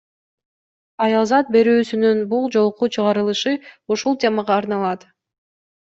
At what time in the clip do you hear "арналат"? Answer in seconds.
4.61-5.11